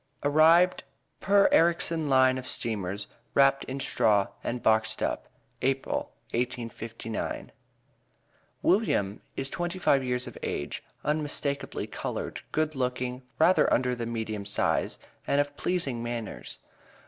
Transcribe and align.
ARRIVED 0.23 0.83
PER 1.19 1.47
ERRICSON 1.51 2.09
LINE 2.09 2.39
OF 2.39 2.47
STEAMERS, 2.47 3.05
WRAPPED 3.35 3.65
IN 3.65 3.79
STRAW 3.79 4.29
AND 4.43 4.63
BOXED 4.63 5.03
UP, 5.03 5.27
APRIL, 5.61 6.09
1859. 6.31 7.51
William 8.63 9.21
is 9.35 9.51
twenty 9.51 9.77
five 9.77 10.03
years 10.03 10.25
of 10.25 10.39
age, 10.41 10.81
unmistakably 11.05 11.85
colored, 11.85 12.41
good 12.51 12.73
looking, 12.73 13.21
rather 13.37 13.71
under 13.71 13.93
the 13.93 14.07
medium 14.07 14.43
size, 14.43 14.97
and 15.27 15.39
of 15.39 15.55
pleasing 15.55 16.01
manners. 16.01 16.57